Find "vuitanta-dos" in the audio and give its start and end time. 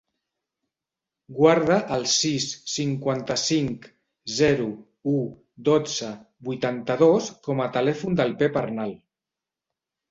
6.51-7.33